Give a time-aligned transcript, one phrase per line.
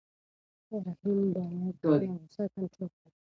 [0.85, 3.09] رحیم باید خپله غوسه کنټرول کړي.